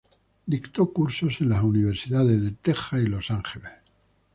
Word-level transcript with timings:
Dictó 0.47 0.91
cursos 0.91 1.41
en 1.41 1.49
las 1.49 1.61
Universidades 1.61 2.43
de 2.43 2.53
Texas 2.53 3.03
y 3.03 3.05
Los 3.05 3.29
Ángeles. 3.29 3.73